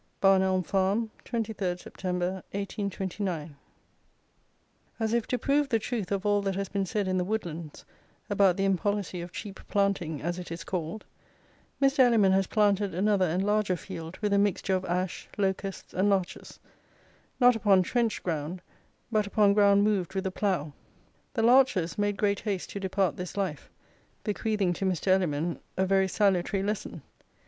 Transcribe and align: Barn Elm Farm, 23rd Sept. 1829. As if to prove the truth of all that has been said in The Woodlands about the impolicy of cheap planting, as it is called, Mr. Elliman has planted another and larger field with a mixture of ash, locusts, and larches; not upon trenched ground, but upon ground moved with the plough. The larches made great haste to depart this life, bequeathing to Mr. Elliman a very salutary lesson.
Barn 0.19 0.41
Elm 0.41 0.63
Farm, 0.63 1.11
23rd 1.25 1.77
Sept. 1.77 2.03
1829. 2.09 3.55
As 4.99 5.13
if 5.13 5.27
to 5.27 5.37
prove 5.37 5.69
the 5.69 5.77
truth 5.77 6.11
of 6.11 6.25
all 6.25 6.41
that 6.41 6.55
has 6.55 6.67
been 6.69 6.87
said 6.87 7.07
in 7.07 7.19
The 7.19 7.23
Woodlands 7.23 7.85
about 8.27 8.57
the 8.57 8.65
impolicy 8.65 9.21
of 9.21 9.31
cheap 9.31 9.59
planting, 9.67 10.19
as 10.19 10.39
it 10.39 10.51
is 10.51 10.63
called, 10.63 11.05
Mr. 11.79 11.99
Elliman 11.99 12.31
has 12.31 12.47
planted 12.47 12.95
another 12.95 13.25
and 13.25 13.45
larger 13.45 13.75
field 13.75 14.17
with 14.23 14.33
a 14.33 14.39
mixture 14.39 14.73
of 14.73 14.85
ash, 14.85 15.29
locusts, 15.37 15.93
and 15.93 16.09
larches; 16.09 16.57
not 17.39 17.55
upon 17.55 17.83
trenched 17.83 18.23
ground, 18.23 18.63
but 19.11 19.27
upon 19.27 19.53
ground 19.53 19.83
moved 19.83 20.15
with 20.15 20.23
the 20.23 20.31
plough. 20.31 20.73
The 21.35 21.43
larches 21.43 21.99
made 21.99 22.17
great 22.17 22.39
haste 22.39 22.71
to 22.71 22.79
depart 22.79 23.17
this 23.17 23.37
life, 23.37 23.69
bequeathing 24.23 24.73
to 24.73 24.85
Mr. 24.85 25.09
Elliman 25.09 25.59
a 25.77 25.85
very 25.85 26.07
salutary 26.07 26.63
lesson. 26.63 27.03